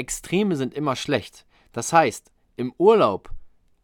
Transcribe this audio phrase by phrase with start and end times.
[0.00, 1.46] Extreme sind immer schlecht.
[1.72, 3.30] Das heißt, im Urlaub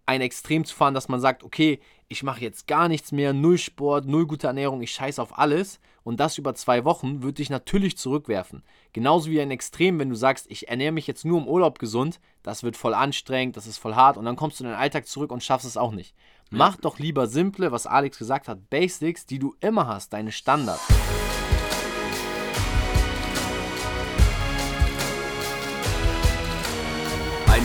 [0.07, 3.59] ein Extrem zu fahren, dass man sagt, okay, ich mache jetzt gar nichts mehr, null
[3.59, 7.51] Sport, null gute Ernährung, ich scheiße auf alles und das über zwei Wochen, würde dich
[7.51, 8.63] natürlich zurückwerfen.
[8.93, 12.21] Genauso wie ein Extrem, wenn du sagst, ich ernähre mich jetzt nur im Urlaub gesund,
[12.45, 15.09] das wird voll anstrengend, das ist voll hart und dann kommst du in den Alltag
[15.09, 16.15] zurück und schaffst es auch nicht.
[16.51, 20.87] Mach doch lieber simple, was Alex gesagt hat, Basics, die du immer hast, deine Standards.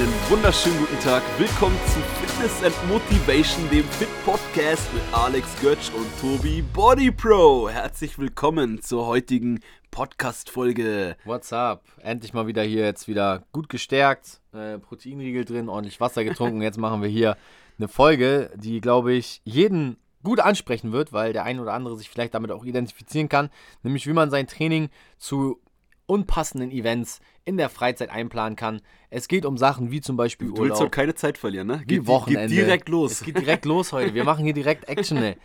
[0.02, 1.22] Einen wunderschönen guten Tag.
[1.38, 7.70] Willkommen zu Fitness and Motivation, dem Fit Podcast mit Alex Götz und Tobi Body Pro.
[7.70, 9.60] Herzlich willkommen zur heutigen
[9.92, 11.18] Podcast-Folge.
[11.24, 11.84] What's up?
[12.00, 16.64] Endlich mal wieder hier, jetzt wieder gut gestärkt, äh, Proteinriegel drin, ordentlich Wasser getrunken.
[16.64, 17.38] jetzt machen wir hier
[17.78, 22.10] eine Folge, die, glaube ich, jeden gut ansprechen wird, weil der ein oder andere sich
[22.10, 23.52] vielleicht damit auch identifizieren kann,
[23.84, 24.90] nämlich wie man sein Training
[25.20, 25.60] zu
[26.12, 28.82] unpassenden Events in der Freizeit einplanen kann.
[29.10, 30.66] Es geht um Sachen wie zum Beispiel du Urlaub.
[30.66, 31.84] Du willst doch keine Zeit verlieren, ne?
[31.88, 32.50] Geht, Wochenende.
[32.54, 33.14] Geht direkt los.
[33.14, 34.14] Es geht direkt los heute.
[34.14, 35.38] Wir machen hier direkt Action, ey.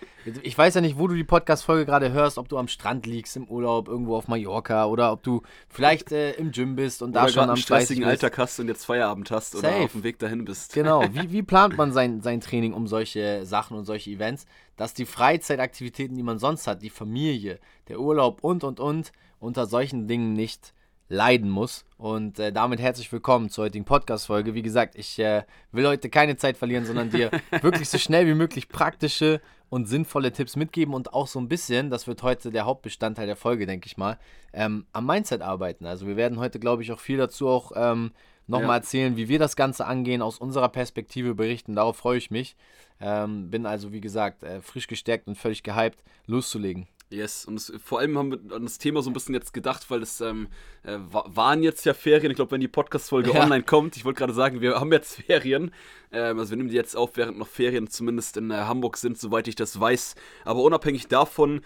[0.42, 3.36] Ich weiß ja nicht, wo du die Podcast-Folge gerade hörst, ob du am Strand liegst,
[3.36, 7.22] im Urlaub, irgendwo auf Mallorca oder ob du vielleicht äh, im Gym bist und oder
[7.22, 9.66] da schon am stressigen Alltag hast und jetzt Feierabend hast Safe.
[9.66, 10.74] oder auf dem Weg dahin bist.
[10.74, 11.04] Genau.
[11.12, 15.06] Wie, wie plant man sein, sein Training um solche Sachen und solche Events, dass die
[15.06, 20.32] Freizeitaktivitäten, die man sonst hat, die Familie, der Urlaub und, und, und, unter solchen Dingen
[20.32, 20.72] nicht
[21.08, 21.84] leiden muss.
[21.98, 24.54] Und äh, damit herzlich willkommen zur heutigen Podcast-Folge.
[24.54, 27.30] Wie gesagt, ich äh, will heute keine Zeit verlieren, sondern dir
[27.62, 31.90] wirklich so schnell wie möglich praktische und sinnvolle Tipps mitgeben und auch so ein bisschen,
[31.90, 34.18] das wird heute der Hauptbestandteil der Folge, denke ich mal,
[34.52, 35.86] ähm, am Mindset arbeiten.
[35.86, 38.12] Also wir werden heute, glaube ich, auch viel dazu auch ähm,
[38.46, 38.76] nochmal ja.
[38.76, 41.74] erzählen, wie wir das Ganze angehen, aus unserer Perspektive berichten.
[41.74, 42.56] Darauf freue ich mich.
[43.00, 46.86] Ähm, bin also, wie gesagt, äh, frisch gestärkt und völlig gehypt, loszulegen.
[47.08, 49.88] Yes, und es, vor allem haben wir an das Thema so ein bisschen jetzt gedacht,
[49.90, 50.48] weil es ähm,
[50.82, 52.32] äh, waren jetzt ja Ferien.
[52.32, 53.44] Ich glaube, wenn die Podcast-Folge ja.
[53.44, 55.70] online kommt, ich wollte gerade sagen, wir haben jetzt Ferien.
[56.10, 59.18] Ähm, also wir nehmen die jetzt auf, während noch Ferien zumindest in äh, Hamburg sind,
[59.18, 60.16] soweit ich das weiß.
[60.44, 61.60] Aber unabhängig davon,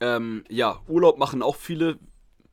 [0.00, 1.98] ähm, ja, Urlaub machen auch viele.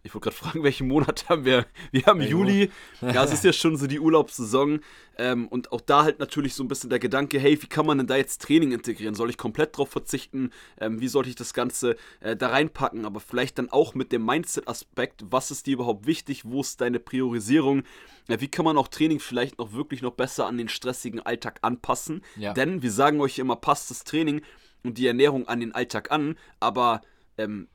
[0.06, 1.66] Ich wollte gerade fragen, welchen Monat haben wir?
[1.92, 2.72] Wir haben hey, Juli.
[3.02, 4.82] Ja, es ist ja schon so die Urlaubssaison.
[5.18, 8.00] Ähm, und auch da halt natürlich so ein bisschen der Gedanke, hey, wie kann man
[8.00, 9.16] denn da jetzt Training integrieren?
[9.16, 10.52] Soll ich komplett drauf verzichten?
[10.80, 13.06] Ähm, wie sollte ich das Ganze äh, da reinpacken?
[13.06, 16.44] Aber vielleicht dann auch mit dem Mindset-Aspekt, was ist dir überhaupt wichtig?
[16.46, 17.84] Wo ist deine Priorisierung?
[18.28, 21.60] Ja, wie kann man auch Training vielleicht noch wirklich noch besser an den stressigen Alltag
[21.62, 22.24] anpassen?
[22.36, 22.54] Ja.
[22.54, 24.42] Denn wir sagen euch immer, passt das Training
[24.84, 27.02] und die Ernährung an den Alltag an, aber
[27.38, 27.68] ähm,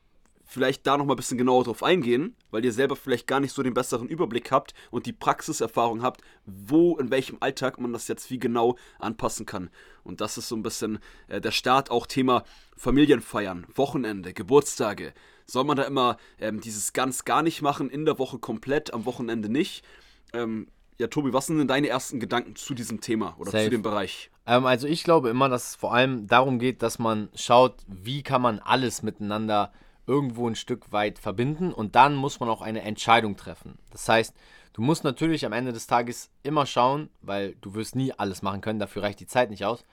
[0.49, 3.63] vielleicht da nochmal ein bisschen genauer drauf eingehen, weil ihr selber vielleicht gar nicht so
[3.63, 8.31] den besseren Überblick habt und die Praxiserfahrung habt, wo, in welchem Alltag man das jetzt
[8.31, 9.69] wie genau anpassen kann.
[10.05, 12.45] Und das ist so ein bisschen äh, der Start, auch Thema
[12.79, 15.13] Familienfeiern, Wochenende, Geburtstage.
[15.45, 19.05] Soll man da immer ähm, dieses ganz gar nicht machen, in der Woche komplett, am
[19.05, 19.85] Wochenende nicht?
[20.33, 23.65] Ähm, ja, Tobi, was sind denn deine ersten Gedanken zu diesem Thema oder Safe.
[23.65, 24.31] zu dem Bereich?
[24.47, 28.23] Ähm, also ich glaube immer, dass es vor allem darum geht, dass man schaut, wie
[28.23, 29.73] kann man alles miteinander
[30.09, 33.79] irgendwo ein Stück weit verbinden und dann muss man auch eine Entscheidung treffen.
[33.91, 34.35] Das heißt,
[34.73, 38.63] du musst natürlich am Ende des Tages immer schauen, weil du wirst nie alles machen
[38.63, 39.85] können, dafür reicht die Zeit nicht aus,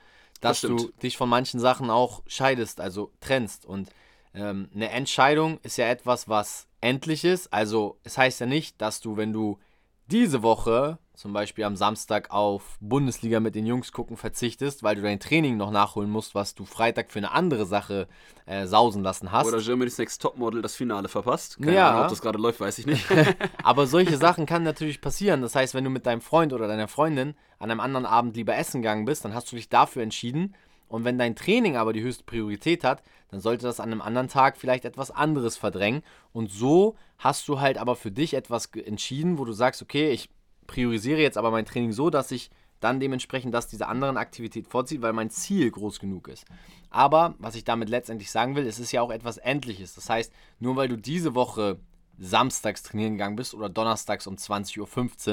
[0.41, 3.65] dass das du dich von manchen Sachen auch scheidest, also trennst.
[3.65, 3.89] Und
[4.33, 7.51] ähm, eine Entscheidung ist ja etwas, was endlich ist.
[7.51, 9.59] Also es heißt ja nicht, dass du, wenn du
[10.07, 15.01] diese Woche zum Beispiel am Samstag auf Bundesliga mit den Jungs gucken verzichtest, weil du
[15.01, 18.07] dein Training noch nachholen musst, was du Freitag für eine andere Sache
[18.45, 19.47] äh, sausen lassen hast.
[19.47, 21.57] Oder Germany's Next Topmodel das Finale verpasst.
[21.61, 21.89] Keine ja.
[21.89, 23.05] Ahnung, ob das gerade läuft, weiß ich nicht.
[23.63, 25.41] aber solche Sachen kann natürlich passieren.
[25.41, 28.55] Das heißt, wenn du mit deinem Freund oder deiner Freundin an einem anderen Abend lieber
[28.55, 30.53] essen gegangen bist, dann hast du dich dafür entschieden.
[30.87, 33.01] Und wenn dein Training aber die höchste Priorität hat,
[33.31, 36.03] dann sollte das an einem anderen Tag vielleicht etwas anderes verdrängen.
[36.31, 40.29] Und so hast du halt aber für dich etwas entschieden, wo du sagst, okay, ich
[40.67, 45.01] priorisiere jetzt aber mein Training so, dass ich dann dementsprechend das dieser anderen Aktivität vorzieht,
[45.01, 46.45] weil mein Ziel groß genug ist.
[46.89, 49.95] Aber was ich damit letztendlich sagen will, es ist ja auch etwas Endliches.
[49.95, 51.79] Das heißt, nur weil du diese Woche
[52.17, 54.79] samstags trainieren gegangen bist oder donnerstags um 20.15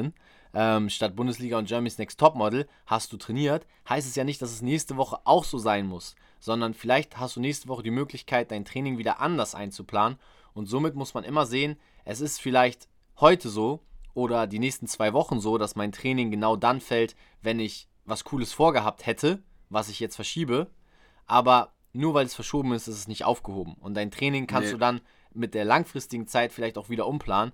[0.05, 0.13] Uhr
[0.55, 4.53] ähm, statt Bundesliga und Germany's Next Topmodel hast du trainiert, heißt es ja nicht, dass
[4.53, 8.51] es nächste Woche auch so sein muss, sondern vielleicht hast du nächste Woche die Möglichkeit,
[8.51, 10.19] dein Training wieder anders einzuplanen
[10.55, 12.89] und somit muss man immer sehen, es ist vielleicht
[13.19, 13.81] heute so,
[14.15, 18.25] oder die nächsten zwei Wochen so, dass mein Training genau dann fällt, wenn ich was
[18.25, 20.71] Cooles vorgehabt hätte, was ich jetzt verschiebe.
[21.27, 23.75] Aber nur weil es verschoben ist, ist es nicht aufgehoben.
[23.81, 24.73] Und dein Training kannst nee.
[24.73, 25.01] du dann
[25.33, 27.53] mit der langfristigen Zeit vielleicht auch wieder umplanen.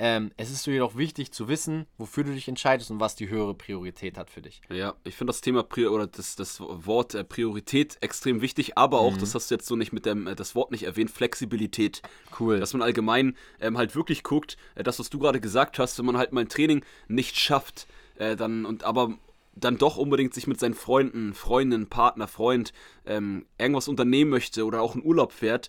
[0.00, 3.52] Ähm, es ist jedoch wichtig zu wissen, wofür du dich entscheidest und was die höhere
[3.54, 4.60] Priorität hat für dich.
[4.70, 9.00] Ja, ich finde das Thema Prior oder das, das Wort äh, Priorität extrem wichtig, aber
[9.00, 9.18] auch, Mhm.
[9.20, 12.02] das hast du jetzt so nicht mit dem, äh, das Wort nicht erwähnt, Flexibilität.
[12.38, 12.60] Cool.
[12.60, 16.06] Dass man allgemein ähm, halt wirklich guckt, äh, das, was du gerade gesagt hast, wenn
[16.06, 19.14] man halt mal ein Training nicht schafft, äh, dann und aber
[19.56, 22.72] dann doch unbedingt sich mit seinen Freunden, Freundinnen, Partner, Freund
[23.04, 25.68] ähm, irgendwas unternehmen möchte oder auch in Urlaub fährt,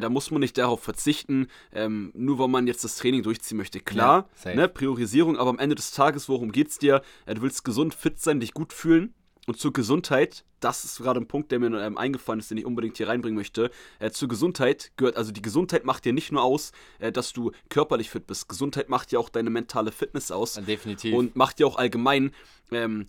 [0.00, 3.80] da muss man nicht darauf verzichten, ähm, nur weil man jetzt das Training durchziehen möchte.
[3.80, 7.02] Klar, Ja, ne, Priorisierung, aber am Ende des Tages, worum geht's dir?
[7.26, 9.14] Äh, du willst gesund, fit sein, dich gut fühlen.
[9.46, 12.64] Und zur Gesundheit, das ist gerade ein Punkt, der mir ähm, eingefallen ist, den ich
[12.64, 13.70] unbedingt hier reinbringen möchte.
[13.98, 17.50] Äh, zur Gesundheit gehört, also die Gesundheit macht dir nicht nur aus, äh, dass du
[17.68, 18.48] körperlich fit bist.
[18.48, 20.54] Gesundheit macht ja auch deine mentale Fitness aus.
[20.54, 21.14] Definitiv.
[21.14, 22.30] Und macht ja auch allgemein,
[22.70, 23.06] ähm,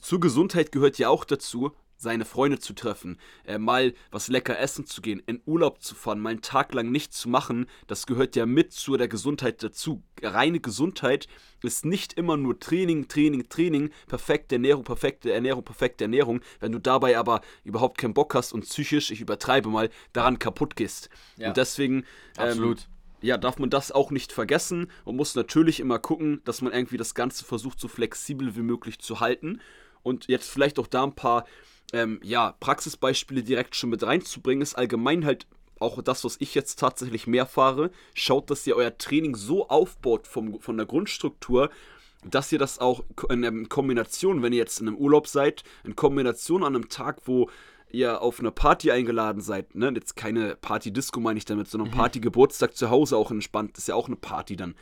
[0.00, 4.86] zur Gesundheit gehört ja auch dazu, seine Freunde zu treffen, äh, mal was lecker essen
[4.86, 8.36] zu gehen, in Urlaub zu fahren, mal einen Tag lang nichts zu machen, das gehört
[8.36, 10.02] ja mit zu der Gesundheit dazu.
[10.22, 11.26] Reine Gesundheit
[11.62, 16.78] ist nicht immer nur Training, Training, Training, perfekte Ernährung, perfekte Ernährung, perfekte Ernährung, wenn du
[16.78, 21.08] dabei aber überhaupt keinen Bock hast und psychisch, ich übertreibe mal, daran kaputt gehst.
[21.36, 21.48] Ja.
[21.48, 22.04] Und deswegen
[22.38, 22.88] ähm, Absolut.
[23.22, 26.98] ja, darf man das auch nicht vergessen und muss natürlich immer gucken, dass man irgendwie
[26.98, 29.60] das Ganze versucht, so flexibel wie möglich zu halten.
[30.02, 31.46] Und jetzt vielleicht auch da ein paar
[31.92, 35.46] ähm, ja, Praxisbeispiele direkt schon mit reinzubringen, ist allgemein halt
[35.78, 37.90] auch das, was ich jetzt tatsächlich mehr fahre.
[38.14, 41.70] Schaut, dass ihr euer Training so aufbaut vom, von der Grundstruktur,
[42.24, 45.96] dass ihr das auch in ähm, Kombination, wenn ihr jetzt in einem Urlaub seid, in
[45.96, 47.50] Kombination an einem Tag, wo
[47.90, 52.76] ihr auf eine Party eingeladen seid, ne, jetzt keine Party-Disco meine ich damit, sondern Party-Geburtstag
[52.76, 54.74] zu Hause auch entspannt, ist ja auch eine Party dann,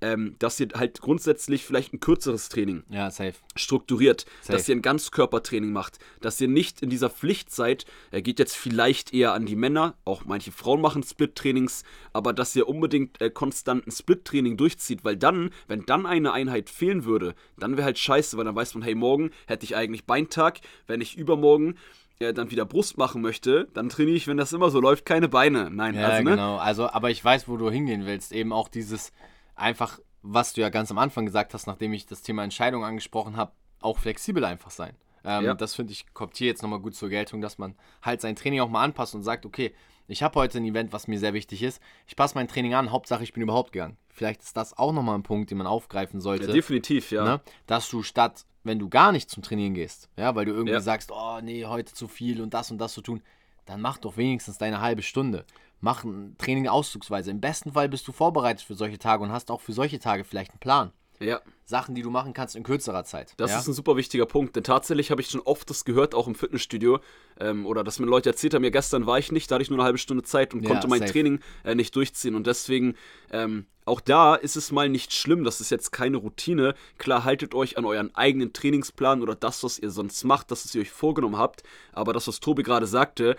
[0.00, 3.10] ähm, dass ihr halt grundsätzlich vielleicht ein kürzeres Training Ja,
[3.56, 4.52] strukturiert, Safe.
[4.56, 8.56] dass ihr ein Ganzkörpertraining macht, dass ihr nicht in dieser Pflicht seid, er geht jetzt
[8.56, 13.30] vielleicht eher an die Männer, auch manche Frauen machen Split-Trainings, aber dass ihr unbedingt äh,
[13.30, 17.98] konstant ein Split-Training durchzieht, weil dann, wenn dann eine Einheit fehlen würde, dann wäre halt
[17.98, 21.74] scheiße, weil dann weiß man, hey, morgen hätte ich eigentlich Beintag, wenn ich übermorgen
[22.20, 25.28] äh, dann wieder Brust machen möchte, dann trainiere ich, wenn das immer so läuft, keine
[25.28, 25.70] Beine.
[25.70, 26.30] Nein, Ja, also, ne?
[26.32, 26.56] genau.
[26.58, 28.32] Also, aber ich weiß, wo du hingehen willst.
[28.32, 29.12] Eben auch dieses
[29.60, 33.36] einfach, was du ja ganz am Anfang gesagt hast, nachdem ich das Thema Entscheidung angesprochen
[33.36, 34.94] habe, auch flexibel einfach sein.
[35.24, 35.54] Ähm, Ja.
[35.54, 38.60] Das finde ich, kommt hier jetzt nochmal gut zur Geltung, dass man halt sein Training
[38.60, 39.74] auch mal anpasst und sagt, okay,
[40.08, 41.80] ich habe heute ein Event, was mir sehr wichtig ist.
[42.08, 43.96] Ich passe mein Training an, Hauptsache ich bin überhaupt gegangen.
[44.08, 46.46] Vielleicht ist das auch nochmal ein Punkt, den man aufgreifen sollte.
[46.46, 47.24] Ja, definitiv, ja.
[47.24, 47.40] ne?
[47.66, 50.80] dass du statt, wenn du gar nicht zum Trainieren gehst, ja, weil du irgendwie Ja.
[50.80, 53.22] sagst, oh nee, heute zu viel und das und das zu tun,
[53.66, 55.44] dann mach doch wenigstens deine halbe Stunde.
[55.80, 57.30] Mach ein Training auszugsweise.
[57.30, 60.24] Im besten Fall bist du vorbereitet für solche Tage und hast auch für solche Tage
[60.24, 60.92] vielleicht einen Plan.
[61.20, 61.40] Ja.
[61.66, 63.34] Sachen, die du machen kannst in kürzerer Zeit.
[63.36, 63.58] Das ja?
[63.58, 66.34] ist ein super wichtiger Punkt, denn tatsächlich habe ich schon oft das gehört, auch im
[66.34, 66.98] Fitnessstudio,
[67.38, 69.70] ähm, oder dass mir Leute erzählt haben, ja, gestern war ich nicht, da hatte ich
[69.70, 71.12] nur eine halbe Stunde Zeit und Ja, konnte mein safe.
[71.12, 72.34] Training äh, nicht durchziehen.
[72.34, 72.96] Und deswegen,
[73.30, 76.74] ähm, auch da ist es mal nicht schlimm, das ist jetzt keine Routine.
[76.98, 80.74] Klar, haltet euch an euren eigenen Trainingsplan oder das, was ihr sonst macht, das, was
[80.74, 81.62] ihr euch vorgenommen habt.
[81.92, 83.36] Aber das, was Tobi gerade sagte,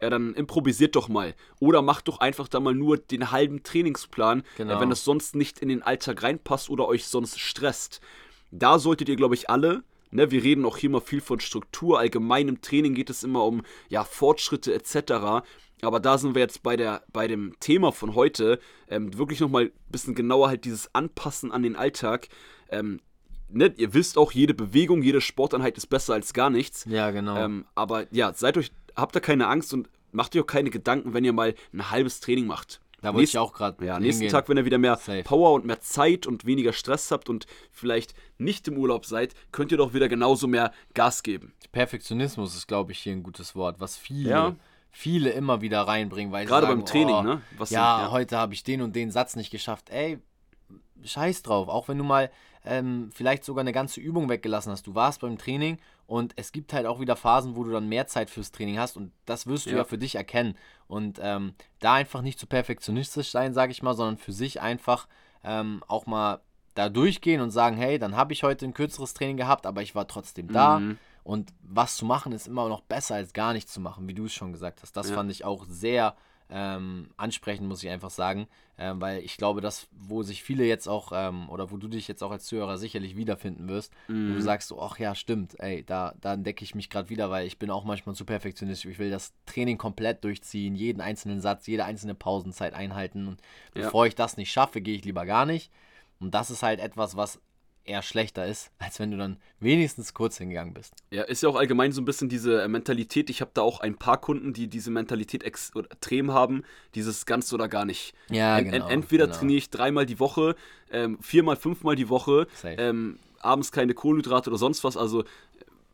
[0.00, 1.34] ja, dann improvisiert doch mal.
[1.60, 4.76] Oder macht doch einfach da mal nur den halben Trainingsplan, Genau.
[4.76, 8.00] äh, wenn es sonst nicht in den Alltag reinpasst oder euch sonst stresst.
[8.50, 11.98] Da solltet ihr, glaube ich, alle, ne, wir reden auch hier mal viel von Struktur,
[11.98, 15.42] allgemein im Training geht es immer um ja, Fortschritte etc.
[15.82, 18.58] Aber da sind wir jetzt bei, der, bei dem Thema von heute,
[18.88, 22.28] ähm, wirklich nochmal ein bisschen genauer halt dieses Anpassen an den Alltag.
[22.70, 23.00] Ähm,
[23.48, 26.84] ne, ihr wisst auch, jede Bewegung, jede Sporteinheit ist besser als gar nichts.
[26.88, 27.36] Ja, genau.
[27.36, 31.14] Ähm, aber ja, seid euch, habt da keine Angst und macht euch auch keine Gedanken,
[31.14, 32.80] wenn ihr mal ein halbes Training macht.
[33.02, 33.84] da wollte ich nächsten- auch gerade.
[33.84, 35.22] Ja, nächsten Tag, wenn ihr wieder mehr Safe.
[35.24, 39.72] Power und mehr Zeit und weniger Stress habt und vielleicht nicht im Urlaub seid, könnt
[39.72, 41.52] ihr doch wieder genauso mehr Gas geben.
[41.72, 44.56] Perfektionismus ist, glaube ich, hier ein gutes Wort, was viele, Ja.
[44.90, 47.42] viele immer wieder reinbringen, weil Gerade sagen, beim Training, oh, ne?
[47.58, 48.10] Ja, sind- ja.
[48.10, 49.90] heute habe ich den und den Satz nicht geschafft.
[49.90, 50.18] Ey,
[51.04, 51.68] scheiß drauf.
[51.68, 52.30] Auch wenn du mal
[52.64, 54.86] ähm, vielleicht sogar eine ganze Übung weggelassen hast.
[54.86, 58.06] Du warst beim Training und es gibt halt auch wieder Phasen, wo du dann mehr
[58.06, 59.84] Zeit fürs Training hast und das wirst du ja, Ja.
[59.84, 60.56] für dich erkennen.
[60.88, 65.06] Und ähm, da einfach nicht zu perfektionistisch sein, sage ich mal, sondern für sich einfach
[65.42, 66.40] ähm, auch mal
[66.74, 69.94] da durchgehen und sagen, hey, dann habe ich heute ein kürzeres Training gehabt, aber ich
[69.94, 70.80] war trotzdem da.
[70.80, 70.98] Mhm.
[71.22, 74.24] Und was zu machen ist immer noch besser als gar nichts zu machen, wie du
[74.26, 74.96] es schon gesagt hast.
[74.96, 75.14] Das Ja.
[75.14, 76.14] fand ich auch sehr
[76.56, 78.46] ähm, ansprechend, muss ich einfach sagen.
[78.78, 82.06] Ähm, weil ich glaube, dass, wo sich viele jetzt auch, ähm, oder wo du dich
[82.08, 84.34] jetzt auch als Zuhörer sicherlich wiederfinden wirst, wo Mhm.
[84.36, 87.46] du sagst, so, ach ja, stimmt, ey, da, da entdecke ich mich gerade wieder, weil
[87.46, 88.90] ich bin auch manchmal zu perfektionistisch.
[88.90, 93.26] Ich will das Training komplett durchziehen, jeden einzelnen Satz, jede einzelne Pausenzeit einhalten.
[93.28, 93.40] Und
[93.74, 93.82] Ja.
[93.82, 95.70] bevor ich das nicht schaffe, gehe ich lieber gar nicht.
[96.20, 97.40] Und das ist halt etwas, was
[97.84, 100.94] eher schlechter ist, als wenn du dann wenigstens kurz hingegangen bist.
[101.10, 103.30] Ja, ist ja auch allgemein so ein bisschen diese äh, Mentalität.
[103.30, 106.64] Ich habe da auch ein paar Kunden, die diese Mentalität extrem haben,
[106.94, 108.14] dieses ganz oder gar nicht.
[108.30, 108.88] Ja, en genau.
[108.88, 109.38] entweder genau.
[109.38, 110.56] trainiere ich dreimal die Woche,
[110.90, 114.96] ähm, viermal, fünfmal die Woche, ähm, abends keine Kohlenhydrate oder sonst was.
[114.96, 115.24] Also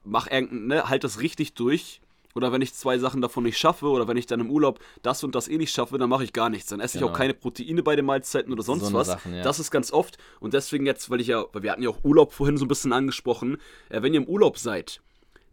[0.05, 2.01] mach irgendein, ne, halt das richtig durch.
[2.35, 5.25] Oder wenn ich zwei Sachen davon nicht schaffe oder wenn ich dann im Urlaub das
[5.25, 6.69] und das eh nicht schaffe, dann mache ich gar nichts.
[6.71, 7.09] Dann esse genau.
[7.09, 9.09] ich auch keine Proteine bei den Mahlzeiten oder sonst so was.
[9.09, 9.43] Sachen, ja.
[9.43, 10.19] Das ist ganz oft.
[10.39, 12.69] Und deswegen jetzt, weil ich ja, weil wir hatten ja auch Urlaub vorhin so ein
[12.69, 13.59] bisschen angesprochen,
[13.89, 15.01] äh, wenn ihr im Urlaub seid,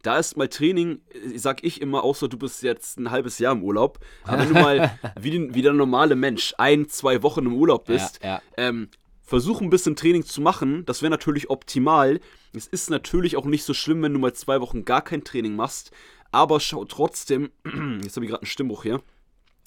[0.03, 3.53] da ist mal Training, äh, sag ich immer, außer du bist jetzt ein halbes Jahr
[3.53, 7.45] im Urlaub, aber wenn du mal wie, den, wie der normale Mensch ein, zwei Wochen
[7.45, 8.41] im Urlaub bist, ja, ja.
[8.57, 8.89] Ähm,
[9.27, 10.85] versuch ein bisschen Training zu machen.
[10.85, 12.19] Das wäre natürlich optimal.
[12.53, 15.55] Es ist natürlich auch nicht so schlimm, wenn du mal zwei Wochen gar kein Training
[15.55, 15.91] machst.
[16.31, 17.51] Aber schau trotzdem,
[18.01, 19.01] jetzt habe ich gerade einen Stimmbruch hier.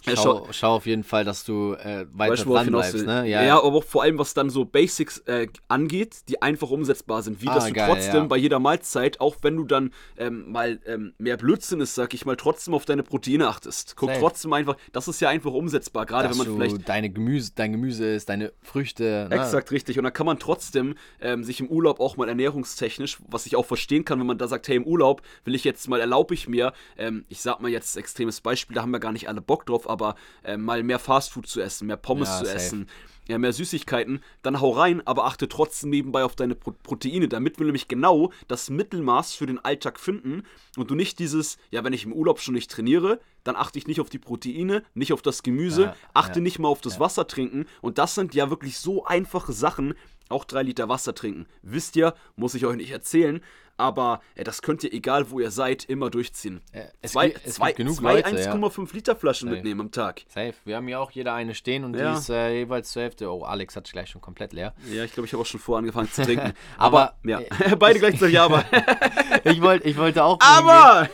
[0.06, 3.06] Ja, schau, schau, auf jeden Fall, dass du äh, weiter weißt, dran bleibst.
[3.06, 3.28] Ne?
[3.28, 7.22] Ja, ja, aber auch vor allem, was dann so Basics äh, angeht, die einfach umsetzbar
[7.22, 7.42] sind.
[7.42, 8.26] Wie ah, dass du geil, trotzdem ja.
[8.26, 12.24] bei jeder Mahlzeit, auch wenn du dann ähm, mal ähm, mehr Blödsinn ist, sag ich
[12.24, 13.96] mal, trotzdem auf deine Proteine achtest.
[13.96, 14.20] Guck Safe.
[14.20, 16.88] trotzdem einfach, das ist ja einfach umsetzbar, gerade wenn man vielleicht...
[16.88, 19.26] deine Gemüse, dein Gemüse ist, deine Früchte...
[19.28, 19.36] Ne?
[19.36, 19.98] Exakt, richtig.
[19.98, 23.66] Und dann kann man trotzdem ähm, sich im Urlaub auch mal ernährungstechnisch, was ich auch
[23.66, 26.48] verstehen kann, wenn man da sagt, hey, im Urlaub will ich jetzt mal, erlaube ich
[26.48, 29.66] mir, ähm, ich sag mal jetzt extremes Beispiel, da haben wir gar nicht alle Bock
[29.66, 32.56] drauf, aber äh, mal mehr Fastfood zu essen, mehr Pommes ja, zu safe.
[32.56, 32.86] essen,
[33.30, 37.58] ja, mehr Süßigkeiten, dann hau rein, aber achte trotzdem nebenbei auf deine Pro Proteine, damit
[37.58, 40.42] wir nämlich genau das Mittelmaß für den Alltag finden
[40.76, 43.86] und du nicht dieses, ja, wenn ich im Urlaub schon nicht trainiere, dann achte ich
[43.86, 46.42] nicht auf die Proteine, nicht auf das Gemüse, ja, achte ja.
[46.42, 47.00] nicht mal auf das ja.
[47.00, 49.94] Wasser trinken und das sind ja wirklich so einfache Sachen,
[50.28, 51.46] auch drei Liter Wasser trinken.
[51.62, 53.40] Wisst ihr, muss ich euch nicht erzählen,
[53.80, 56.60] aber äh, das könnt ihr, egal wo ihr seid, immer durchziehen.
[56.74, 58.92] Ja, es zwei gibt, es zwei, genug zwei 1,5 ja.
[58.92, 59.56] Liter Flaschen Safe.
[59.56, 60.22] mitnehmen am Tag.
[60.28, 60.54] Safe.
[60.64, 62.12] Wir haben ja auch jeder eine stehen und ja.
[62.12, 63.32] die ist äh, jeweils zur Hälfte.
[63.32, 64.74] Oh, Alex hat gleich schon komplett leer.
[64.92, 66.52] Ja, ich glaube, ich habe auch schon vor angefangen zu trinken.
[66.78, 68.64] aber, aber, ja, äh, beide gleichzeitig aber.
[69.44, 70.38] ich, wollt, ich wollte auch.
[70.40, 71.08] Aber!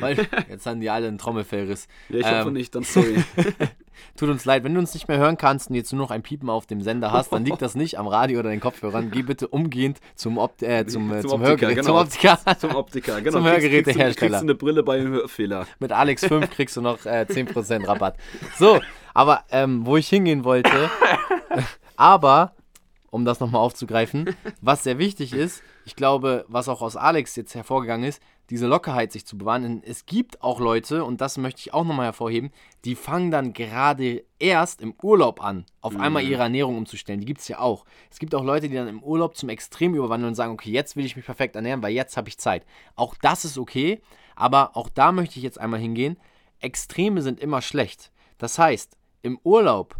[0.00, 1.86] Weil jetzt haben die alle einen Trommelfellriss.
[2.08, 3.22] Ja, ich ähm, hoffe nicht, dann sorry.
[4.16, 6.22] Tut uns leid, wenn du uns nicht mehr hören kannst und jetzt nur noch ein
[6.22, 9.10] Piepen auf dem Sender hast, dann liegt das nicht am Radio oder den Kopfhörern.
[9.10, 11.86] Geh bitte umgehend zum, Opt äh, zum, äh, zum, zum, Hörgerät, genau.
[11.86, 12.38] zum Optiker.
[12.58, 13.38] Zum Optiker, genau.
[13.38, 14.14] Zum Hörgerätehersteller.
[14.14, 15.66] Kriegst du eine Brille bei einem Hörfehler.
[15.78, 18.16] Mit Alex 5 kriegst du noch äh, 10% Rabatt.
[18.58, 18.80] So,
[19.14, 20.90] aber ähm, wo ich hingehen wollte,
[21.96, 22.52] aber
[23.10, 27.54] um das nochmal aufzugreifen, was sehr wichtig ist, ich glaube, was auch aus Alex jetzt
[27.54, 29.62] hervorgegangen ist, diese Lockerheit sich zu bewahren.
[29.62, 32.50] Denn es gibt auch Leute, und das möchte ich auch nochmal hervorheben,
[32.84, 36.00] die fangen dann gerade erst im Urlaub an, auf mhm.
[36.00, 37.20] einmal ihre Ernährung umzustellen.
[37.20, 37.84] Die gibt es ja auch.
[38.10, 40.96] Es gibt auch Leute, die dann im Urlaub zum Extrem überwandeln und sagen, okay, jetzt
[40.96, 42.64] will ich mich perfekt ernähren, weil jetzt habe ich Zeit.
[42.94, 44.00] Auch das ist okay,
[44.36, 46.16] aber auch da möchte ich jetzt einmal hingehen.
[46.60, 48.12] Extreme sind immer schlecht.
[48.38, 49.96] Das heißt, im Urlaub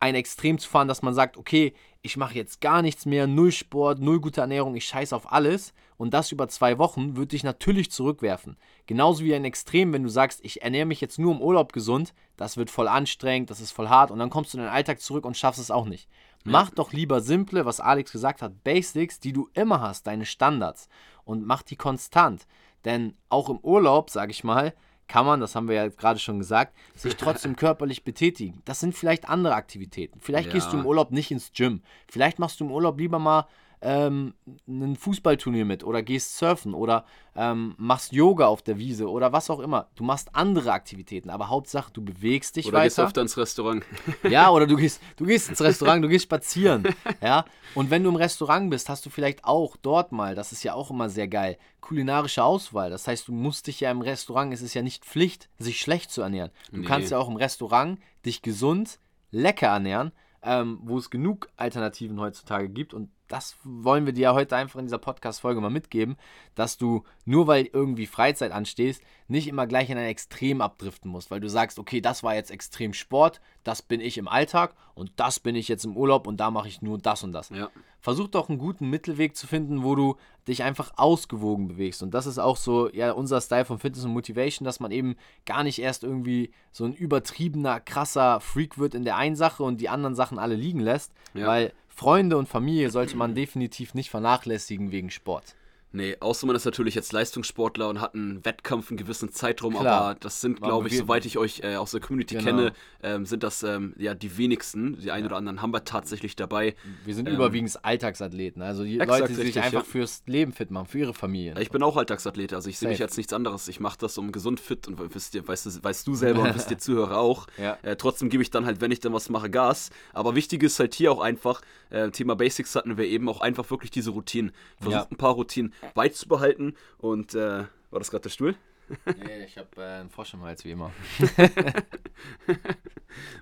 [0.00, 1.72] ein Extrem zu fahren, dass man sagt, okay,
[2.06, 5.74] ich mache jetzt gar nichts mehr, null Sport, null gute Ernährung, ich scheiße auf alles
[5.96, 8.56] und das über zwei Wochen, würde dich natürlich zurückwerfen.
[8.86, 12.14] Genauso wie ein Extrem, wenn du sagst, ich ernähre mich jetzt nur im Urlaub gesund,
[12.36, 15.00] das wird voll anstrengend, das ist voll hart und dann kommst du in den Alltag
[15.00, 16.08] zurück und schaffst es auch nicht.
[16.44, 20.88] Mach doch lieber simple, was Alex gesagt hat, Basics, die du immer hast, deine Standards
[21.24, 22.46] und mach die konstant.
[22.84, 24.72] Denn auch im Urlaub, sage ich mal,
[25.08, 28.62] kann man, das haben wir ja gerade schon gesagt, sich trotzdem körperlich betätigen.
[28.64, 30.20] Das sind vielleicht andere Aktivitäten.
[30.20, 30.54] Vielleicht ja.
[30.54, 31.82] gehst du im Urlaub nicht ins Gym.
[32.08, 33.46] Vielleicht machst du im Urlaub lieber mal
[33.82, 34.34] ähm,
[34.66, 37.04] ein Fußballturnier mit oder gehst surfen oder
[37.34, 39.88] ähm, machst Yoga auf der Wiese oder was auch immer.
[39.94, 42.84] Du machst andere Aktivitäten, aber Hauptsache du bewegst dich oder weiter.
[42.84, 43.84] Oder gehst öfter ins Restaurant.
[44.28, 46.84] Ja, oder du gehst, du gehst ins Restaurant, du gehst spazieren.
[47.22, 50.62] Ja, und wenn du im Restaurant bist, hast du vielleicht auch dort mal, das ist
[50.62, 52.90] ja auch immer sehr geil, kulinarische Auswahl.
[52.90, 56.10] Das heißt, du musst dich ja im Restaurant, es ist ja nicht Pflicht, sich schlecht
[56.10, 56.50] zu ernähren.
[56.70, 56.86] Du nee.
[56.86, 58.98] kannst ja auch im Restaurant dich gesund,
[59.30, 64.34] lecker ernähren, ähm, wo es genug Alternativen heutzutage gibt und das wollen wir dir ja
[64.34, 66.16] heute einfach in dieser Podcast-Folge mal mitgeben,
[66.54, 71.30] dass du nur weil irgendwie Freizeit anstehst, nicht immer gleich in ein Extrem abdriften musst,
[71.30, 75.12] weil du sagst, okay, das war jetzt extrem Sport, das bin ich im Alltag und
[75.16, 77.50] das bin ich jetzt im Urlaub und da mache ich nur das und das.
[77.50, 77.68] Ja.
[78.00, 80.16] Versuch doch einen guten Mittelweg zu finden, wo du
[80.46, 82.04] dich einfach ausgewogen bewegst.
[82.04, 85.16] Und das ist auch so ja, unser Style von Fitness und Motivation, dass man eben
[85.44, 89.80] gar nicht erst irgendwie so ein übertriebener, krasser Freak wird in der einen Sache und
[89.80, 91.48] die anderen Sachen alle liegen lässt, ja.
[91.48, 95.54] weil Freunde und Familie sollte man definitiv nicht vernachlässigen wegen Sport.
[95.92, 100.00] Nee, außer man ist natürlich jetzt Leistungssportler und hat einen Wettkampf einen gewissen Zeitraum, Klar.
[100.10, 102.44] aber das sind, glaube ich, soweit ich euch äh, aus der Community Genau.
[102.44, 104.98] kenne, ähm, sind das ähm, ja die wenigsten.
[105.00, 106.74] Die einen oder anderen haben wir tatsächlich dabei.
[107.06, 109.90] Wir sind Ähm, überwiegend Alltagsathleten, also die exakt, Leute, die sich richtig, einfach ja.
[109.90, 111.56] fürs Leben fit machen, für ihre Familien.
[111.60, 113.66] Ich bin auch Alltagsathlet, also ich sehe mich als nichts anderes.
[113.68, 116.54] Ich mache das um gesund fit und wisst ihr, weißt, du, weißt du selber und
[116.54, 117.46] wisst ihr Zuhörer auch.
[117.56, 117.78] Ja.
[117.82, 119.88] Äh, trotzdem gebe ich dann halt, wenn ich dann was mache, Gas.
[120.12, 123.70] Aber wichtig ist halt hier auch einfach, äh, Thema Basics hatten wir eben auch einfach
[123.70, 124.52] wirklich diese Routinen.
[124.78, 125.06] Versucht Ja.
[125.10, 128.54] ein paar Routinen beizubehalten und äh, war das gerade der Stuhl?
[129.06, 130.92] nee, ich habe äh, einen Frosch im Hals, wie immer.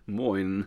[0.07, 0.67] Moin.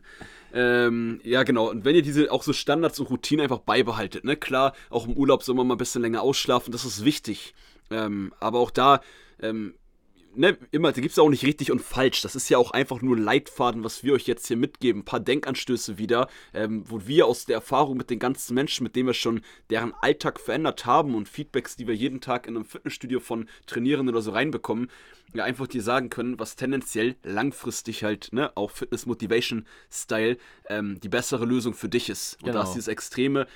[0.54, 1.70] Ähm, ja, genau.
[1.70, 4.36] Und wenn ihr diese auch so Standards und Routinen einfach beibehaltet, ne?
[4.36, 7.56] Klar, auch im Urlaub soll man mal ein bisschen länger ausschlafen, das ist wichtig.
[7.90, 9.02] Ähm, aber auch da,
[9.42, 9.74] ähm,
[10.38, 12.22] ne, immer, da gibt es auch nicht richtig und falsch.
[12.22, 15.02] Das ist ja auch einfach nur Leitfaden, was wir euch jetzt hier mitgeben.
[15.02, 18.96] Ein paar Denkanstöße wieder, ähm, wo wir aus der Erfahrung mit den ganzen Menschen, mit
[18.96, 22.66] denen wir schon deren Alltag verändert haben und Feedbacks, die wir jeden Tag in einem
[22.66, 24.90] Fitnessstudio von Trainierenden oder so reinbekommen,
[25.34, 30.38] ja einfach dir sagen können, was tendenziell langfristig halt, ne, auch Fitness-Motivation-Style,
[30.70, 32.36] ähm, die bessere Lösung für dich ist.
[32.36, 32.60] Und Genau.
[32.60, 33.48] da ist dieses extreme,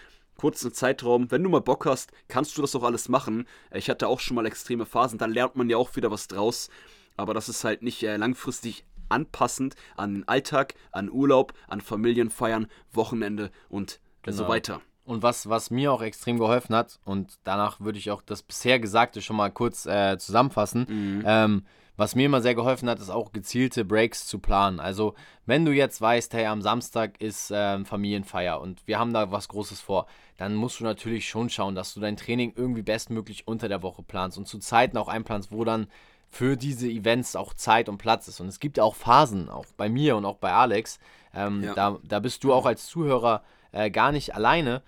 [0.41, 3.45] kurzen Zeitraum, wenn du mal Bock hast, kannst du das auch alles machen.
[3.73, 6.69] Ich hatte auch schon mal extreme Phasen, da lernt man ja auch wieder was draus.
[7.15, 12.67] Aber das ist halt nicht äh, langfristig anpassend an den Alltag, an Urlaub, an Familienfeiern,
[12.91, 14.49] Wochenende und äh, so Genau.
[14.53, 14.81] weiter.
[15.03, 18.79] Und was, was mir auch extrem geholfen hat, und danach würde ich auch das bisher
[18.79, 21.65] Gesagte schon mal kurz äh, zusammenfassen, ähm,
[21.97, 24.79] was mir immer sehr geholfen hat, ist auch gezielte Breaks zu planen.
[24.79, 25.13] Also,
[25.45, 29.47] wenn du jetzt weißt, hey, am Samstag ist ähm, Familienfeier und wir haben da was
[29.49, 30.07] Großes vor,
[30.37, 34.03] dann musst du natürlich schon schauen, dass du dein Training irgendwie bestmöglich unter der Woche
[34.03, 35.87] planst und zu Zeiten auch einplanst, wo dann
[36.29, 38.39] für diese Events auch Zeit und Platz ist.
[38.39, 40.97] Und es gibt auch Phasen, auch bei mir und auch bei Alex,
[41.35, 41.73] ähm, Ja.
[41.73, 43.43] da, da bist du auch als Zuhörer
[43.73, 44.81] äh, gar nicht alleine,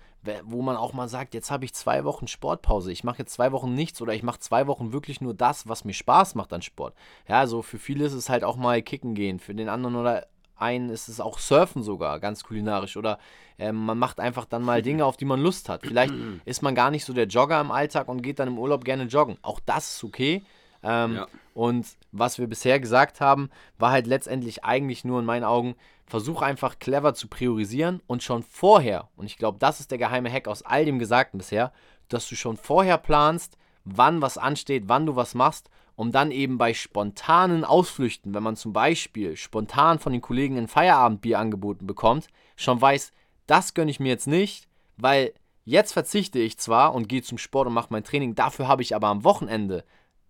[0.44, 3.52] wo man auch mal sagt, jetzt habe ich zwei Wochen Sportpause, ich mache jetzt zwei
[3.52, 6.62] Wochen nichts oder ich mache zwei Wochen wirklich nur das, was mir Spaß macht an
[6.62, 6.94] Sport.
[7.28, 10.26] Ja, also für viele ist es halt auch mal kicken gehen, für den anderen oder
[10.56, 12.96] einen ist es auch Surfen sogar, ganz kulinarisch.
[12.96, 13.18] Oder
[13.58, 15.82] ähm, man macht einfach dann mal Dinge, auf die man Lust hat.
[15.82, 16.14] Vielleicht
[16.44, 19.04] ist man gar nicht so der Jogger im Alltag und geht dann im Urlaub gerne
[19.04, 19.36] joggen.
[19.42, 20.44] Auch das ist okay.
[20.84, 21.26] Ähm, Ja.
[21.54, 23.48] Und was wir bisher gesagt haben,
[23.78, 28.42] war halt letztendlich eigentlich nur in meinen Augen, versuch einfach clever zu priorisieren und schon
[28.42, 31.72] vorher, und ich glaube, das ist der geheime Hack aus all dem Gesagten bisher,
[32.08, 36.58] dass du schon vorher planst, wann was ansteht, wann du was machst, um dann eben
[36.58, 42.26] bei spontanen Ausflüchten, wenn man zum Beispiel spontan von den Kollegen ein Feierabendbier angeboten bekommt,
[42.56, 43.12] schon weiß,
[43.46, 45.32] das gönne ich mir jetzt nicht, weil
[45.64, 48.94] jetzt verzichte ich zwar und gehe zum Sport und mache mein Training, dafür habe ich
[48.94, 49.84] aber am Wochenende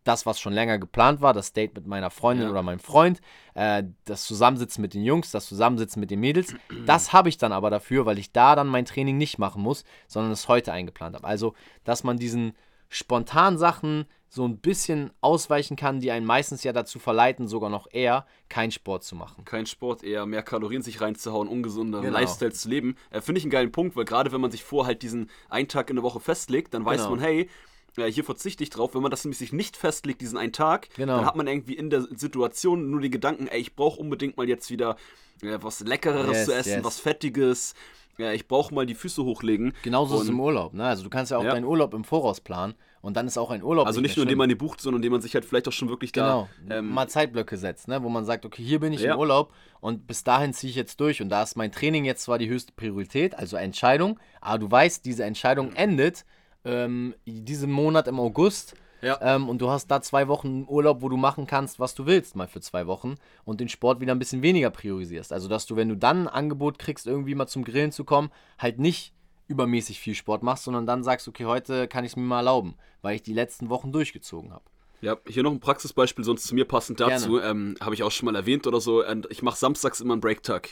[0.05, 2.51] das, was schon länger geplant war, das Date mit meiner Freundin Ja.
[2.53, 3.21] oder meinem Freund,
[3.55, 6.55] äh, das Zusammensitzen mit den Jungs, das Zusammensitzen mit den Mädels,
[6.87, 9.85] das habe ich dann aber dafür, weil ich da dann mein Training nicht machen muss,
[10.07, 11.27] sondern es heute eingeplant habe.
[11.27, 12.53] Also, dass man diesen
[12.89, 17.87] spontanen Sachen so ein bisschen ausweichen kann, die einen meistens ja dazu verleiten, sogar noch
[17.93, 19.45] eher keinen Sport zu machen.
[19.45, 22.19] Kein Sport, eher mehr Kalorien sich reinzuhauen, ungesunder Genau.
[22.19, 22.97] Lifestyle zu leben.
[23.11, 25.69] Äh, Finde ich einen geilen Punkt, weil gerade wenn man sich vor halt diesen einen
[25.69, 27.11] Tag in der Woche festlegt, dann weiß Genau.
[27.17, 27.49] man, hey,
[27.97, 28.95] äh, hier verzichte ich drauf.
[28.95, 31.17] Wenn man das nämlich sich nicht festlegt, diesen einen Tag, Genau.
[31.17, 34.49] dann hat man irgendwie in der Situation nur die Gedanken, ey, ich brauche unbedingt mal
[34.49, 34.97] jetzt wieder
[35.43, 36.85] äh, was Leckereres Yes, zu essen, yes.
[36.85, 37.75] was Fettiges.
[38.17, 39.73] Ja, ich brauche mal die Füße hochlegen.
[39.83, 40.73] Genauso ist es Und- im Urlaub.
[40.73, 40.85] Ne?
[40.85, 41.51] Also du kannst ja auch Ja.
[41.51, 44.39] deinen Urlaub im Voraus planen und dann ist auch ein Urlaub Also nicht nur, indem
[44.39, 46.77] man die bucht, sondern indem man sich halt vielleicht auch schon wirklich Genau, da.
[46.79, 48.05] Ähm, mal Zeitblöcke setzt, ne?
[48.05, 49.15] wo man sagt, okay, hier bin ich Ja.
[49.15, 52.23] im Urlaub und bis dahin ziehe ich jetzt durch und da ist mein Training jetzt
[52.23, 56.25] zwar die höchste Priorität, also Entscheidung, aber du weißt, diese Entscheidung endet
[56.65, 59.19] ähm, diesen Monat im August Ja.
[59.21, 62.37] ähm, und du hast da zwei Wochen Urlaub, wo du machen kannst, was du willst,
[62.37, 65.33] mal für zwei Wochen und den Sport wieder ein bisschen weniger priorisierst.
[65.33, 68.31] Also, dass du, wenn du dann ein Angebot kriegst, irgendwie mal zum Grillen zu kommen,
[68.59, 69.13] halt nicht
[69.47, 72.77] übermäßig viel Sport machst, sondern dann sagst, okay, heute kann ich es mir mal erlauben,
[73.03, 74.65] weil ich die letzten Wochen durchgezogen habe.
[75.05, 77.39] Ja, hier noch ein Praxisbeispiel, sonst zu mir passend dazu.
[77.39, 79.05] Ähm, Habe ich auch schon mal erwähnt oder so.
[79.05, 80.71] Und Ich mache samstags immer einen Breaktag.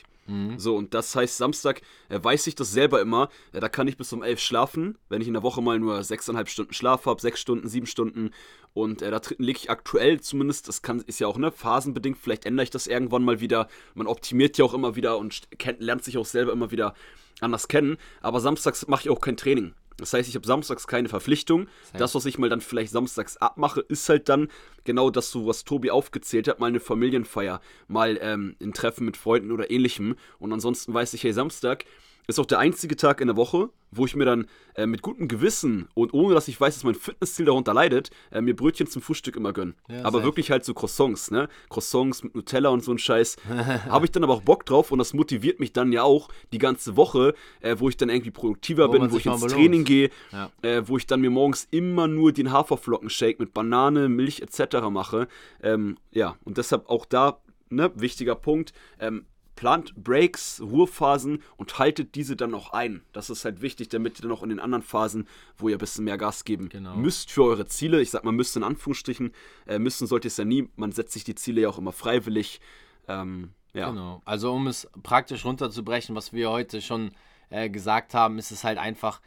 [0.56, 3.28] So, und das heißt, Samstag äh, weiß ich das selber immer.
[3.52, 4.96] Äh, da kann ich bis um elf schlafen.
[5.10, 8.30] Wenn ich in der Woche mal nur sechseinhalb Stunden Schlaf habe, sechs Stunden, sieben Stunden.
[8.72, 12.46] Und äh, da lege ich aktuell zumindest, das kann, ist ja auch ne, phasenbedingt, vielleicht
[12.46, 13.68] ändere ich das irgendwann mal wieder.
[13.94, 16.94] Man optimiert ja auch immer wieder und kennt, lernt sich auch selber immer wieder
[17.40, 17.98] anders kennen.
[18.22, 19.74] Aber samstags mache ich auch kein Training.
[19.96, 21.66] Das heißt, ich habe samstags keine Verpflichtung.
[21.98, 24.48] Das, was ich mal dann vielleicht samstags abmache, ist halt dann
[24.84, 29.16] genau das, so, was Tobi aufgezählt hat, mal eine Familienfeier, mal ähm, ein Treffen mit
[29.16, 30.16] Freunden oder ähnlichem.
[30.38, 31.84] Und ansonsten weiß ich, hey, Samstag
[32.28, 35.28] ist auch der einzige Tag in der Woche, wo ich mir dann äh, mit gutem
[35.28, 39.02] Gewissen und ohne dass ich weiß, dass mein Fitnessziel darunter leidet, äh, mir Brötchen zum
[39.02, 39.74] Frühstück immer gönne.
[39.88, 41.48] Ja, aber wirklich halt so Croissants, ne?
[41.68, 43.36] Croissants mit Nutella und so ein Scheiß.
[43.88, 46.58] Habe ich dann aber auch Bock drauf und das motiviert mich dann ja auch die
[46.58, 49.52] ganze Woche, äh, wo ich dann irgendwie produktiver Wo bin, wo ich ins belohnt.
[49.52, 50.50] Training gehe, Ja.
[50.62, 54.76] äh, wo ich dann mir morgens immer nur den Haferflockenshake mit Banane, Milch etc.
[54.90, 55.28] mache.
[55.62, 62.14] Ähm, ja, und deshalb auch da, ne, wichtiger Punkt, ähm, plant Breaks, Ruhephasen und haltet
[62.14, 63.02] diese dann auch ein.
[63.12, 65.78] Das ist halt wichtig, damit ihr dann auch in den anderen Phasen, wo ihr ein
[65.78, 66.96] bisschen mehr Gas geben Genau.
[66.96, 69.32] müsst für eure Ziele, ich sag mal müsst in Anführungsstrichen,
[69.66, 72.60] äh, müssen sollte es ja nie, man setzt sich die Ziele ja auch immer freiwillig.
[73.08, 73.90] Ähm, ja.
[73.90, 74.22] Genau.
[74.24, 77.12] Also um es praktisch runterzubrechen, was wir heute schon
[77.50, 79.20] äh, gesagt haben, ist es halt einfach,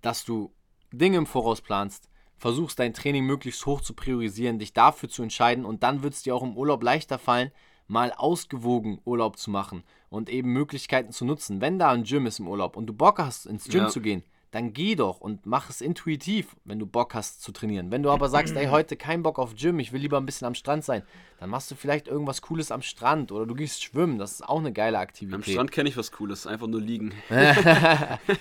[0.00, 0.52] dass du
[0.92, 5.64] Dinge im Voraus planst, versuchst dein Training möglichst hoch zu priorisieren, dich dafür zu entscheiden
[5.64, 7.52] und dann wird es dir auch im Urlaub leichter fallen,
[7.88, 11.60] mal ausgewogen Urlaub zu machen und eben Möglichkeiten zu nutzen.
[11.60, 13.88] Wenn da ein Gym ist im Urlaub und du Bock hast, ins Gym Ja.
[13.88, 17.90] zu gehen, dann geh doch und mach es intuitiv, wenn du Bock hast zu trainieren.
[17.90, 20.46] Wenn du aber sagst, ey, heute kein Bock auf Gym, ich will lieber ein bisschen
[20.46, 21.02] am Strand sein,
[21.40, 24.18] dann machst du vielleicht irgendwas Cooles am Strand oder du gehst schwimmen.
[24.18, 25.34] Das ist auch eine geile Aktivität.
[25.36, 27.14] Am Strand kenne ich was Cooles, einfach nur liegen.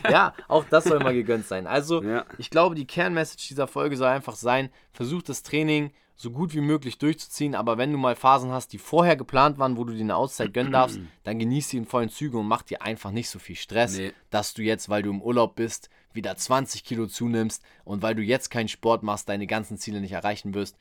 [0.10, 1.68] ja, auch das soll mal gegönnt sein.
[1.68, 2.26] Also, Ja.
[2.38, 6.62] ich glaube, die Kernmessage dieser Folge soll einfach sein, versuch das Training so gut wie
[6.62, 10.02] möglich durchzuziehen, aber wenn du mal Phasen hast, die vorher geplant waren, wo du dir
[10.02, 13.30] eine Auszeit gönnen darfst, dann genieß die in vollen Zügen und mach dir einfach nicht
[13.30, 14.14] so viel Stress, Nee.
[14.30, 18.22] dass du jetzt, weil du im Urlaub bist, wieder 20 Kilo zunimmst und weil du
[18.22, 20.78] jetzt keinen Sport machst, deine ganzen Ziele nicht erreichen wirst.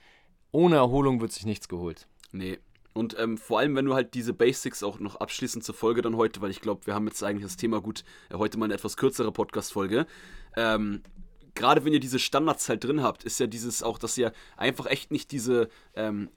[0.53, 2.07] Ohne Erholung wird sich nichts geholt.
[2.33, 2.59] Nee.
[2.93, 6.17] Und ähm, vor allem, wenn du halt diese Basics auch noch abschließend zur Folge dann
[6.17, 8.75] heute, weil ich glaube, wir haben jetzt eigentlich das Thema gut, äh, heute mal eine
[8.75, 10.07] etwas kürzere Podcast-Folge.
[10.57, 11.03] Ähm,
[11.55, 14.87] Gerade wenn ihr diese Standards halt drin habt, ist ja dieses auch, dass ihr einfach
[14.87, 16.31] echt nicht diese, ähm,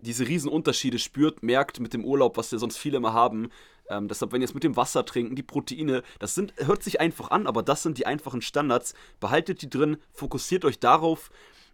[0.00, 3.50] diese Riesenunterschiede spürt, merkt mit dem Urlaub, was ja sonst viele immer haben.
[3.88, 7.00] Ähm, deshalb, wenn ihr es mit dem Wasser trinken, die Proteine, das sind, hört sich
[7.00, 8.94] einfach an, aber das sind die einfachen Standards.
[9.20, 11.30] Behaltet die drin, fokussiert euch darauf.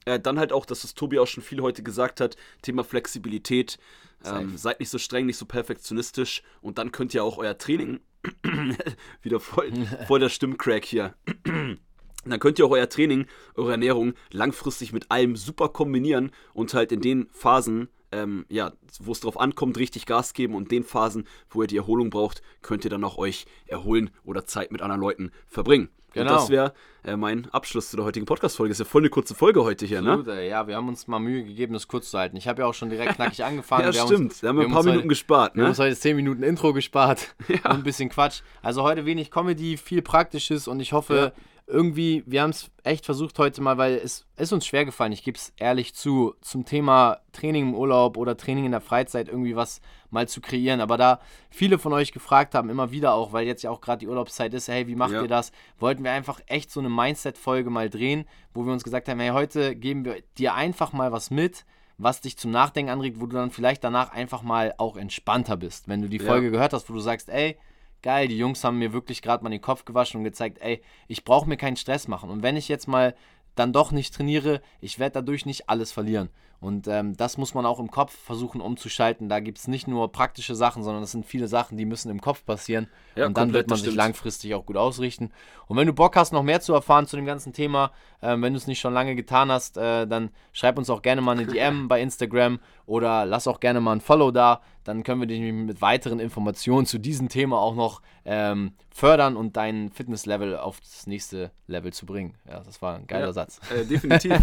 [0.07, 3.79] Äh, dann halt auch, dass das Tobi auch schon viel heute gesagt hat, Thema Flexibilität.
[4.25, 8.01] Ähm, seid nicht so streng, nicht so perfektionistisch und dann könnt ihr auch euer Training
[9.23, 9.73] wieder voll,
[10.07, 11.15] voll der Stimmcrack hier.
[12.27, 16.93] Dann könnt ihr auch euer Training, eure Ernährung langfristig mit allem super kombinieren und halt
[16.93, 21.27] in den Phasen, ähm, ja, wo es drauf ankommt, richtig Gas geben und den Phasen,
[21.49, 25.01] wo ihr die Erholung braucht, könnt ihr dann auch euch erholen oder Zeit mit anderen
[25.01, 25.89] Leuten verbringen.
[26.13, 26.33] Genau.
[26.33, 26.73] Und das wäre
[27.05, 28.73] äh, mein Abschluss zu der heutigen Podcast-Folge.
[28.73, 30.11] Ist ja voll eine kurze Folge heute hier, ne?
[30.11, 30.49] Absolut, ey.
[30.49, 32.37] Ja, wir haben uns mal Mühe gegeben, das kurz zu halten.
[32.37, 33.85] Ich habe ja auch schon direkt knackig angefangen.
[33.87, 34.31] Ja, Wir haben stimmt.
[34.33, 35.71] Uns, da haben wir ein haben paar Minuten heute- gespart, Wir haben ne?
[35.71, 38.41] uns heute 10 Minuten Intro gespart und ein bisschen Quatsch.
[38.61, 41.33] Also heute wenig Comedy, viel Praktisches und ich hoffe,
[41.71, 45.23] irgendwie, wir haben es echt versucht heute mal, weil es ist uns schwer gefallen, ich
[45.25, 49.57] gebe es ehrlich zu, zum Thema Training im Urlaub oder Training in der Freizeit irgendwie
[49.57, 49.81] was
[50.11, 50.81] mal zu kreieren.
[50.81, 54.01] Aber da viele von euch gefragt haben, immer wieder auch, weil jetzt ja auch gerade
[54.01, 55.23] die Urlaubszeit ist, hey, wie macht Ja.
[55.23, 55.53] ihr das?
[55.79, 59.31] Wollten wir einfach echt so eine Mindset-Folge mal drehen, wo wir uns gesagt haben, hey,
[59.31, 61.65] heute geben wir dir einfach mal was mit,
[61.99, 65.87] was dich zum Nachdenken anregt, wo du dann vielleicht danach einfach mal auch entspannter bist.
[65.89, 66.25] Wenn du die Ja.
[66.25, 67.57] Folge gehört hast, wo du sagst, ey,
[68.03, 71.25] geil, die Jungs haben mir wirklich gerade mal den Kopf gewaschen und gezeigt, ey, ich
[71.25, 72.31] brauche mir keinen Stress machen.
[72.31, 73.15] Und wenn ich jetzt mal
[73.55, 76.31] dann doch nicht trainiere, ich werde dadurch nicht alles verlieren.
[76.61, 79.31] Und ähm, das muss man auch im Kopf versuchen umzuschalten.
[79.31, 82.21] Da gibt es nicht nur praktische Sachen, sondern es sind viele Sachen, die müssen im
[82.21, 82.87] Kopf passieren.
[83.17, 83.97] Ja, und dann wird man sich stimmt.
[83.97, 85.31] langfristig auch gut ausrichten.
[85.69, 88.53] Und wenn du Bock hast, noch mehr zu erfahren zu dem ganzen Thema, ähm, wenn
[88.53, 91.47] du es nicht schon lange getan hast, äh, dann schreib uns auch gerne mal eine
[91.47, 92.61] DM bei Instagram
[92.91, 94.61] oder lass auch gerne mal ein Follow da.
[94.83, 99.57] Dann können wir dich mit weiteren Informationen zu diesem Thema auch noch ähm, fördern und
[99.57, 102.35] dein Fitnesslevel auf das nächste Level zu bringen.
[102.49, 103.33] Ja, das war ein geiler Ja.
[103.33, 103.61] Satz.
[103.73, 104.33] Äh, definitiv.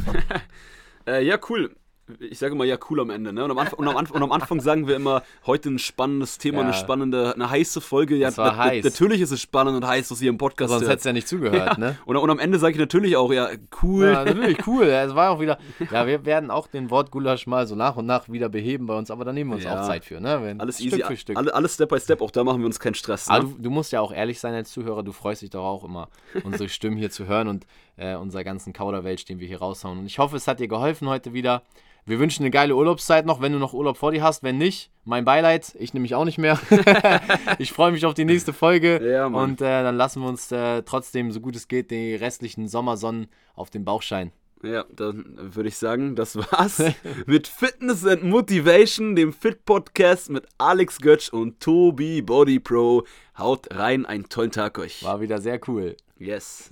[1.07, 1.75] äh, ja, cool.
[2.19, 3.43] Ich sage immer ja cool am Ende, ne?
[3.43, 6.37] Und am, Anfang, und, am Anfang, und am Anfang sagen wir immer, heute ein spannendes
[6.37, 6.63] Thema, Ja.
[6.65, 8.15] eine spannende, eine heiße Folge.
[8.15, 8.85] Ja, Das war na- heiß.
[8.85, 10.91] Natürlich ist es spannend und heiß, was ihr im Podcast Sonst hört.
[10.91, 11.97] hättest du ja nicht zugehört, ne?
[12.05, 13.49] Und, und am Ende sage ich natürlich auch, ja,
[13.83, 14.05] cool.
[14.05, 14.87] Ja, natürlich, cool.
[14.87, 15.57] Ja, Es war auch wieder.
[15.91, 18.97] Ja, wir werden auch den Wort Gulasch mal so nach und nach wieder beheben bei
[18.97, 19.81] uns, aber da nehmen wir uns Ja.
[19.81, 20.39] auch Zeit für, ne?
[20.41, 21.37] Wenn, Alles Stück easy, für Stück.
[21.37, 23.27] Alle, alles Step by Step, auch da machen wir uns keinen Stress.
[23.27, 23.35] Ne?
[23.35, 25.83] Aber du, du musst ja auch ehrlich sein als Zuhörer, du freust dich doch auch
[25.83, 26.07] immer,
[26.43, 27.65] unsere Stimmen hier zu hören und
[27.97, 29.99] äh, unserer ganzen Kauderwelsch, den wir hier raushauen.
[29.99, 31.63] Und ich hoffe, es hat dir geholfen heute wieder.
[32.07, 34.41] Wir wünschen eine geile Urlaubszeit noch, wenn du noch Urlaub vor dir hast.
[34.41, 35.75] Wenn nicht, mein Beileid.
[35.77, 36.57] Ich nehme mich auch nicht mehr.
[37.59, 39.05] ich freue mich auf die nächste Folge.
[39.05, 42.69] Ja, und äh, dann lassen wir uns äh, trotzdem, so gut es geht, die restlichen
[42.69, 44.31] Sommersonnen auf den Bauch scheinen.
[44.63, 46.81] Ja, dann würde ich sagen, das war's
[47.25, 53.03] mit Fitness and Motivation, dem Fit Podcast mit Alex Götsch und Tobi Body Pro.
[53.37, 55.03] Haut rein, einen tollen Tag euch.
[55.03, 55.97] War wieder sehr cool.
[56.17, 56.69] Yes.